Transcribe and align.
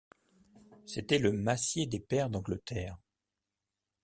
C’était 0.87 1.19
le 1.19 1.31
massier 1.31 1.85
des 1.85 1.99
pairs 1.99 2.31
d’Angleterre. 2.31 2.97